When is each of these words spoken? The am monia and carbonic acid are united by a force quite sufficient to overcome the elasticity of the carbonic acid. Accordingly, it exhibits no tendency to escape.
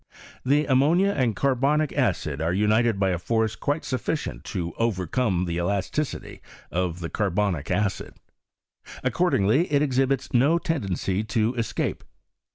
The 0.43 0.65
am 0.67 0.79
monia 0.79 1.13
and 1.13 1.35
carbonic 1.35 1.93
acid 1.95 2.41
are 2.41 2.51
united 2.53 2.99
by 2.99 3.11
a 3.11 3.19
force 3.19 3.55
quite 3.55 3.85
sufficient 3.85 4.43
to 4.45 4.73
overcome 4.79 5.45
the 5.45 5.57
elasticity 5.59 6.41
of 6.71 7.01
the 7.01 7.09
carbonic 7.11 7.69
acid. 7.69 8.15
Accordingly, 9.03 9.71
it 9.71 9.83
exhibits 9.83 10.33
no 10.33 10.57
tendency 10.57 11.23
to 11.25 11.53
escape. 11.53 12.03